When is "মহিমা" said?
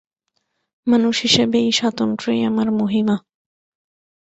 2.71-3.15